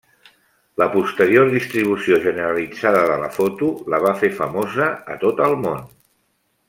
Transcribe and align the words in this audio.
La 0.81 0.85
posterior 0.93 1.51
distribució 1.51 2.17
generalitzada 2.23 3.03
de 3.11 3.19
la 3.25 3.29
foto 3.37 3.69
la 3.95 4.01
va 4.07 4.15
fer 4.23 4.31
famosa 4.41 4.89
a 5.17 5.21
tot 5.27 5.45
el 5.51 5.55
món. 5.69 5.85